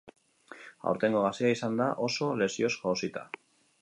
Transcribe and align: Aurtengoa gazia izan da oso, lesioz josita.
Aurtengoa 0.91 1.21
gazia 1.27 1.51
izan 1.57 1.77
da 1.81 1.91
oso, 2.07 2.31
lesioz 2.41 2.73
josita. 2.79 3.29